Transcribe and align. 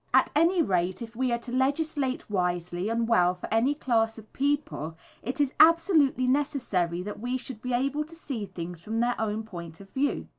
At 0.15 0.31
any 0.35 0.63
rate, 0.63 1.03
if 1.03 1.15
we 1.15 1.31
are 1.31 1.37
to 1.37 1.51
legislate 1.51 2.27
wisely 2.27 2.89
and 2.89 3.07
well 3.07 3.35
for 3.35 3.47
any 3.53 3.75
class 3.75 4.17
of 4.17 4.33
people 4.33 4.97
it 5.21 5.39
is 5.39 5.53
absolutely 5.59 6.25
necessary 6.25 7.03
that 7.03 7.19
we 7.19 7.37
should 7.37 7.61
be 7.61 7.73
able 7.73 8.03
to 8.05 8.15
see 8.15 8.47
things 8.47 8.81
from 8.81 8.99
their 8.99 9.13
own 9.21 9.43
point 9.43 9.79
of 9.79 9.91
view. 9.91 10.27